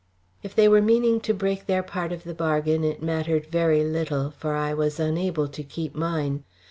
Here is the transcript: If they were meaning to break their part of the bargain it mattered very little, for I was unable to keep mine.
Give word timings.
If 0.41 0.55
they 0.55 0.67
were 0.67 0.81
meaning 0.81 1.19
to 1.19 1.31
break 1.31 1.67
their 1.67 1.83
part 1.83 2.11
of 2.11 2.23
the 2.23 2.33
bargain 2.33 2.83
it 2.83 3.03
mattered 3.03 3.45
very 3.45 3.83
little, 3.83 4.31
for 4.31 4.55
I 4.55 4.73
was 4.73 4.99
unable 4.99 5.47
to 5.49 5.61
keep 5.61 5.93
mine. 5.93 6.43